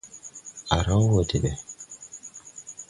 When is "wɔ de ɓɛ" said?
1.09-1.51